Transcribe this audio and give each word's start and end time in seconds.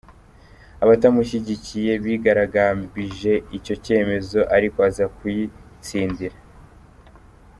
Abatamushyigikiye 0.83 1.91
bigaragambirije 2.05 3.33
icyo 3.57 3.75
cyemezo 3.85 4.39
ariko 4.55 4.77
aza 4.89 5.05
kuyitsindira. 5.15 6.37